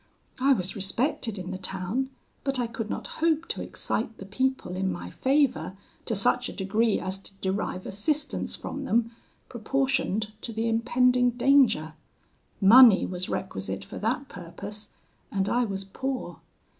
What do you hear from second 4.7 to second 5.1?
in